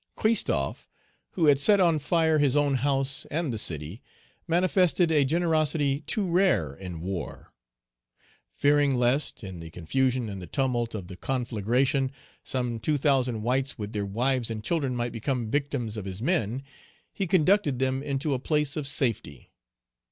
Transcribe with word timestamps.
Christophe, 0.15 0.89
who 1.33 1.45
had 1.45 1.59
set 1.59 1.79
on 1.79 1.99
fire 1.99 2.39
his 2.39 2.57
own 2.57 2.73
house 2.73 3.27
and 3.29 3.53
the 3.53 3.59
city, 3.59 4.01
manifested 4.47 5.11
a 5.11 5.23
generosity 5.23 5.99
too 6.07 6.25
rare 6.27 6.73
in 6.73 7.01
war; 7.01 7.53
fearing 8.51 8.95
lest, 8.95 9.43
in 9.43 9.59
the 9.59 9.69
confusion 9.69 10.27
and 10.27 10.41
the 10.41 10.47
tumult 10.47 10.95
of 10.95 11.07
the 11.07 11.15
conflagration, 11.15 12.11
some 12.43 12.79
two 12.79 12.97
thousand 12.97 13.43
whites 13.43 13.77
with 13.77 13.93
their 13.93 14.03
wives 14.03 14.49
and 14.49 14.63
children 14.63 14.95
might 14.95 15.11
become 15.11 15.51
victims 15.51 15.95
of 15.97 16.05
his 16.05 16.19
men, 16.19 16.63
be 17.15 17.27
conducted 17.27 17.77
them 17.77 18.01
into 18.01 18.33
a 18.33 18.39
place 18.39 18.75
of 18.75 18.87
safety. 18.87 19.51